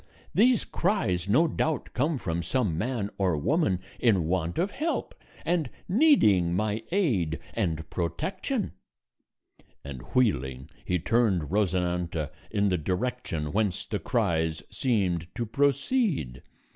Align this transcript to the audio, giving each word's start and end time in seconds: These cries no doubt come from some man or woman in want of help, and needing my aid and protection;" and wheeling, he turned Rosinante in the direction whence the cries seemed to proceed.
These 0.33 0.65
cries 0.65 1.29
no 1.29 1.47
doubt 1.47 1.93
come 1.93 2.17
from 2.17 2.41
some 2.41 2.75
man 2.75 3.11
or 3.19 3.37
woman 3.37 3.81
in 3.99 4.25
want 4.25 4.57
of 4.57 4.71
help, 4.71 5.13
and 5.45 5.69
needing 5.87 6.55
my 6.55 6.81
aid 6.91 7.37
and 7.53 7.87
protection;" 7.91 8.71
and 9.83 10.01
wheeling, 10.15 10.71
he 10.83 10.97
turned 10.97 11.51
Rosinante 11.51 12.31
in 12.49 12.69
the 12.69 12.79
direction 12.79 13.51
whence 13.53 13.85
the 13.85 13.99
cries 13.99 14.63
seemed 14.71 15.27
to 15.35 15.45
proceed. 15.45 16.41